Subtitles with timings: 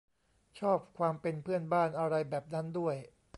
[0.59, 2.95] ชอบความเป็นเพื่อนบ้านอะไรแบบนั้นด้วย